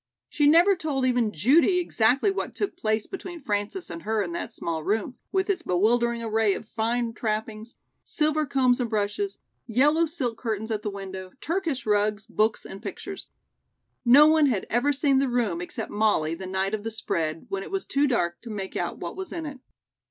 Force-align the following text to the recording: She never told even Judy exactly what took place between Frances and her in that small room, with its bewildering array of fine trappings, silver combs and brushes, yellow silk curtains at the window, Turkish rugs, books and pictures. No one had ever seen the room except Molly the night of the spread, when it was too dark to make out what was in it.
She 0.29 0.47
never 0.47 0.75
told 0.75 1.05
even 1.05 1.31
Judy 1.31 1.77
exactly 1.77 2.31
what 2.31 2.55
took 2.55 2.75
place 2.75 3.05
between 3.05 3.39
Frances 3.39 3.91
and 3.91 4.01
her 4.01 4.23
in 4.23 4.31
that 4.31 4.51
small 4.51 4.83
room, 4.83 5.19
with 5.31 5.47
its 5.47 5.61
bewildering 5.61 6.23
array 6.23 6.55
of 6.55 6.67
fine 6.67 7.13
trappings, 7.13 7.75
silver 8.03 8.47
combs 8.47 8.79
and 8.79 8.89
brushes, 8.89 9.37
yellow 9.67 10.07
silk 10.07 10.39
curtains 10.39 10.71
at 10.71 10.81
the 10.81 10.89
window, 10.89 11.33
Turkish 11.39 11.85
rugs, 11.85 12.25
books 12.25 12.65
and 12.65 12.81
pictures. 12.81 13.27
No 14.03 14.25
one 14.25 14.47
had 14.47 14.65
ever 14.71 14.91
seen 14.91 15.19
the 15.19 15.29
room 15.29 15.61
except 15.61 15.91
Molly 15.91 16.33
the 16.33 16.47
night 16.47 16.73
of 16.73 16.81
the 16.83 16.89
spread, 16.89 17.45
when 17.49 17.61
it 17.61 17.69
was 17.69 17.85
too 17.85 18.07
dark 18.07 18.41
to 18.41 18.49
make 18.49 18.75
out 18.75 18.97
what 18.97 19.15
was 19.15 19.31
in 19.31 19.45
it. 19.45 19.59